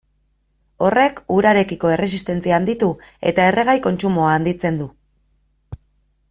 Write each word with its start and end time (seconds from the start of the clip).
Horrek 0.85 1.19
urarekiko 1.35 1.91
erresistentzia 1.95 2.55
handitu 2.57 2.89
eta 3.33 3.45
erregai 3.51 3.77
kontsumoa 3.85 4.33
handitzen 4.39 4.81
du. 4.83 4.91